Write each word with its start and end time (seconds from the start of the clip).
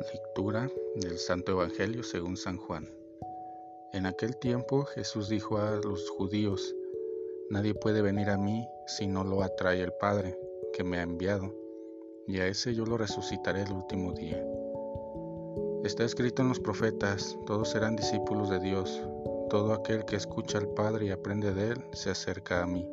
Lectura 0.00 0.70
del 0.96 1.18
Santo 1.18 1.52
Evangelio 1.52 2.02
según 2.02 2.38
San 2.38 2.56
Juan. 2.56 2.88
En 3.92 4.06
aquel 4.06 4.34
tiempo 4.38 4.84
Jesús 4.84 5.28
dijo 5.28 5.58
a 5.58 5.76
los 5.76 6.08
judíos, 6.10 6.74
Nadie 7.50 7.74
puede 7.74 8.00
venir 8.00 8.30
a 8.30 8.38
mí 8.38 8.66
si 8.86 9.06
no 9.06 9.24
lo 9.24 9.42
atrae 9.42 9.82
el 9.82 9.92
Padre, 9.92 10.38
que 10.72 10.84
me 10.84 10.98
ha 10.98 11.02
enviado, 11.02 11.54
y 12.26 12.40
a 12.40 12.46
ese 12.46 12.74
yo 12.74 12.86
lo 12.86 12.96
resucitaré 12.96 13.62
el 13.62 13.72
último 13.72 14.12
día. 14.12 14.42
Está 15.84 16.04
escrito 16.04 16.40
en 16.40 16.48
los 16.48 16.60
profetas, 16.60 17.36
todos 17.46 17.68
serán 17.68 17.94
discípulos 17.94 18.48
de 18.48 18.58
Dios, 18.58 19.02
todo 19.50 19.74
aquel 19.74 20.06
que 20.06 20.16
escucha 20.16 20.58
al 20.58 20.68
Padre 20.68 21.06
y 21.06 21.10
aprende 21.10 21.52
de 21.52 21.72
él 21.72 21.84
se 21.92 22.10
acerca 22.10 22.62
a 22.62 22.66
mí. 22.66 22.88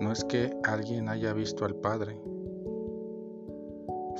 No 0.00 0.12
es 0.12 0.24
que 0.24 0.56
alguien 0.64 1.10
haya 1.10 1.34
visto 1.34 1.66
al 1.66 1.74
Padre, 1.74 2.18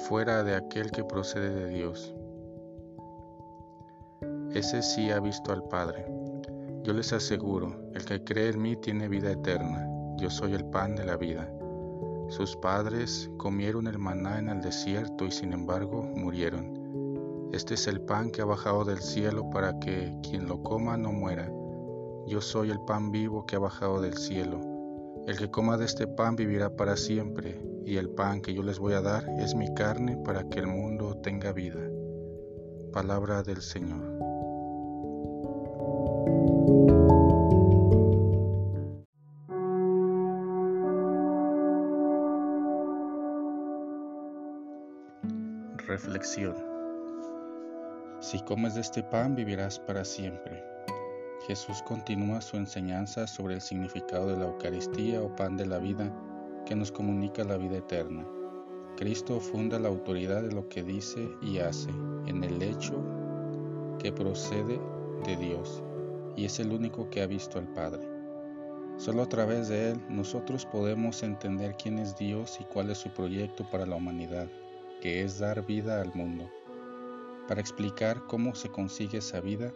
fuera 0.09 0.43
de 0.43 0.55
aquel 0.55 0.91
que 0.91 1.05
procede 1.05 1.51
de 1.51 1.69
Dios. 1.69 2.15
Ese 4.55 4.83
sí 4.83 5.11
ha 5.11 5.21
visto 5.21 5.53
al 5.53 5.63
Padre. 5.65 6.07
Yo 6.83 6.93
les 6.93 7.13
aseguro, 7.13 7.91
el 7.95 8.05
que 8.05 8.25
cree 8.25 8.51
en 8.51 8.63
mí 8.63 8.77
tiene 8.77 9.09
vida 9.09 9.31
eterna. 9.31 9.87
Yo 10.17 10.31
soy 10.31 10.55
el 10.55 10.65
pan 10.65 10.97
de 10.97 11.05
la 11.05 11.17
vida. 11.17 11.49
Sus 12.29 12.57
padres 12.57 13.31
comieron 13.37 13.87
el 13.87 13.99
maná 13.99 14.39
en 14.39 14.49
el 14.49 14.61
desierto 14.61 15.25
y 15.25 15.31
sin 15.31 15.53
embargo 15.53 16.03
murieron. 16.03 17.51
Este 17.53 17.75
es 17.75 17.87
el 17.87 18.01
pan 18.01 18.31
que 18.31 18.43
ha 18.43 18.45
bajado 18.45 18.85
del 18.85 19.01
cielo 19.01 19.51
para 19.51 19.79
que 19.81 20.15
quien 20.23 20.47
lo 20.47 20.63
coma 20.63 20.97
no 20.97 21.13
muera. 21.13 21.51
Yo 22.27 22.41
soy 22.41 22.71
el 22.71 22.81
pan 22.81 23.11
vivo 23.11 23.45
que 23.47 23.57
ha 23.57 23.61
bajado 23.61 24.01
del 24.01 24.17
cielo. 24.17 24.70
El 25.27 25.39
que 25.39 25.51
coma 25.51 25.77
de 25.77 25.85
este 25.85 26.07
pan 26.07 26.35
vivirá 26.35 26.75
para 26.77 26.97
siempre, 26.97 27.61
y 27.85 27.97
el 27.97 28.11
pan 28.11 28.41
que 28.41 28.55
yo 28.55 28.63
les 28.63 28.79
voy 28.79 28.95
a 28.95 29.01
dar 29.01 29.29
es 29.39 29.55
mi 29.55 29.73
carne 29.75 30.17
para 30.17 30.49
que 30.49 30.59
el 30.61 30.67
mundo 30.67 31.17
tenga 31.19 31.53
vida. 31.53 31.81
Palabra 32.93 33.43
del 33.43 33.63
Señor. 33.63 34.19
Reflexión. 45.87 46.55
Si 48.21 48.39
comes 48.45 48.75
de 48.75 48.81
este 48.81 49.03
pan 49.03 49.35
vivirás 49.35 49.79
para 49.79 50.05
siempre. 50.05 50.63
Jesús 51.47 51.83
continúa 51.83 52.41
su 52.41 52.57
enseñanza 52.57 53.27
sobre 53.27 53.55
el 53.55 53.61
significado 53.61 54.27
de 54.29 54.37
la 54.37 54.45
Eucaristía 54.45 55.23
o 55.23 55.35
pan 55.35 55.57
de 55.57 55.67
la 55.67 55.79
vida 55.79 56.15
que 56.67 56.77
nos 56.77 56.93
comunica 56.93 57.45
la 57.45 57.57
vida 57.57 57.79
eterna. 57.79 58.27
Cristo 58.97 59.41
funda 59.41 59.79
la 59.79 59.89
autoridad 59.89 60.43
de 60.43 60.53
lo 60.53 60.69
que 60.69 60.83
dice 60.83 61.31
y 61.41 61.59
hace 61.59 61.89
en 62.27 62.45
el 62.45 62.63
hecho 62.63 63.03
que 63.99 64.13
procede 64.13 64.79
de 65.25 65.37
Dios 65.37 65.83
y 66.37 66.45
es 66.45 66.61
el 66.61 66.73
único 66.73 67.09
que 67.09 67.23
ha 67.23 67.27
visto 67.27 67.59
al 67.59 67.69
Padre. 67.69 68.07
Solo 68.99 69.23
a 69.23 69.29
través 69.29 69.69
de 69.69 69.93
Él 69.93 70.01
nosotros 70.11 70.67
podemos 70.67 71.23
entender 71.23 71.75
quién 71.83 71.99
es 71.99 72.17
Dios 72.17 72.59
y 72.61 72.65
cuál 72.65 72.91
es 72.91 72.99
su 72.99 73.09
proyecto 73.11 73.69
para 73.71 73.87
la 73.87 73.97
humanidad, 73.97 74.49
que 75.01 75.23
es 75.23 75.39
dar 75.39 75.65
vida 75.65 76.03
al 76.03 76.15
mundo. 76.15 76.51
Para 77.49 77.63
explicar 77.63 78.27
cómo 78.27 78.55
se 78.55 78.69
consigue 78.69 79.19
esa 79.19 79.41
vida, 79.41 79.73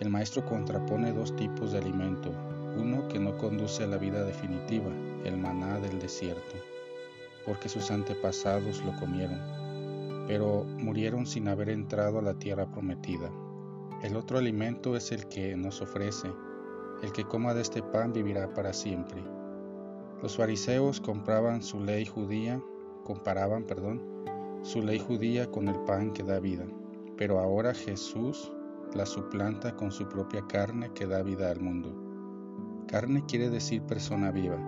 el 0.00 0.10
maestro 0.10 0.44
contrapone 0.44 1.12
dos 1.12 1.34
tipos 1.34 1.72
de 1.72 1.78
alimento, 1.78 2.30
uno 2.76 3.08
que 3.08 3.18
no 3.18 3.36
conduce 3.36 3.82
a 3.82 3.88
la 3.88 3.96
vida 3.96 4.22
definitiva, 4.22 4.90
el 5.24 5.36
maná 5.36 5.80
del 5.80 5.98
desierto, 5.98 6.56
porque 7.44 7.68
sus 7.68 7.90
antepasados 7.90 8.84
lo 8.84 8.94
comieron, 8.96 9.40
pero 10.28 10.64
murieron 10.64 11.26
sin 11.26 11.48
haber 11.48 11.70
entrado 11.70 12.20
a 12.20 12.22
la 12.22 12.34
tierra 12.34 12.70
prometida. 12.70 13.28
El 14.04 14.14
otro 14.14 14.38
alimento 14.38 14.96
es 14.96 15.10
el 15.10 15.26
que 15.26 15.56
nos 15.56 15.82
ofrece, 15.82 16.30
el 17.02 17.10
que 17.10 17.24
coma 17.24 17.52
de 17.52 17.62
este 17.62 17.82
pan 17.82 18.12
vivirá 18.12 18.54
para 18.54 18.72
siempre. 18.72 19.20
Los 20.22 20.36
fariseos 20.36 21.00
compraban 21.00 21.60
su 21.60 21.80
ley 21.80 22.04
judía, 22.04 22.62
comparaban, 23.02 23.64
perdón, 23.64 24.00
su 24.62 24.80
ley 24.80 25.00
judía 25.00 25.50
con 25.50 25.66
el 25.66 25.78
pan 25.80 26.12
que 26.12 26.22
da 26.22 26.38
vida, 26.38 26.66
pero 27.16 27.40
ahora 27.40 27.74
Jesús 27.74 28.52
la 28.94 29.06
suplanta 29.06 29.76
con 29.76 29.92
su 29.92 30.08
propia 30.08 30.44
carne 30.46 30.92
que 30.94 31.06
da 31.06 31.22
vida 31.22 31.50
al 31.50 31.60
mundo. 31.60 31.94
Carne 32.86 33.24
quiere 33.26 33.50
decir 33.50 33.82
persona 33.82 34.30
viva, 34.30 34.58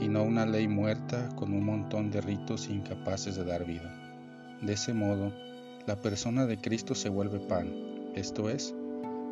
y 0.00 0.08
no 0.08 0.22
una 0.22 0.46
ley 0.46 0.66
muerta 0.66 1.28
con 1.36 1.52
un 1.52 1.64
montón 1.64 2.10
de 2.10 2.20
ritos 2.20 2.68
incapaces 2.68 3.36
de 3.36 3.44
dar 3.44 3.64
vida. 3.64 3.94
De 4.62 4.72
ese 4.72 4.94
modo, 4.94 5.32
la 5.86 6.00
persona 6.00 6.46
de 6.46 6.58
Cristo 6.58 6.94
se 6.94 7.08
vuelve 7.08 7.38
pan, 7.38 7.72
esto 8.14 8.50
es, 8.50 8.74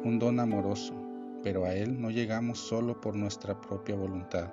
un 0.04 0.19
don 0.19 0.41
amoroso, 0.41 0.94
pero 1.43 1.65
a 1.65 1.75
Él 1.75 2.00
no 2.00 2.10
llegamos 2.10 2.59
solo 2.59 3.00
por 3.00 3.16
nuestra 3.16 3.60
propia 3.60 3.97
voluntad, 3.97 4.53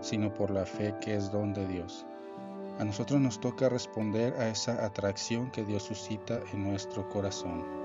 sino 0.00 0.32
por 0.32 0.50
la 0.50 0.64
fe 0.64 0.94
que 1.00 1.14
es 1.14 1.32
don 1.32 1.52
de 1.54 1.66
Dios. 1.66 2.06
A 2.78 2.84
nosotros 2.84 3.20
nos 3.20 3.40
toca 3.40 3.68
responder 3.68 4.34
a 4.34 4.48
esa 4.48 4.84
atracción 4.84 5.50
que 5.50 5.64
Dios 5.64 5.84
suscita 5.84 6.40
en 6.52 6.64
nuestro 6.64 7.08
corazón. 7.08 7.83